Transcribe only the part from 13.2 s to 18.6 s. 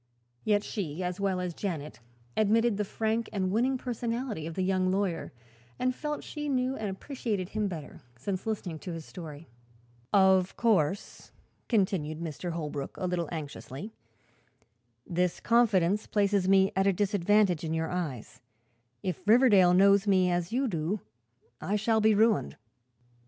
anxiously, "this confidence places me at a disadvantage in your eyes.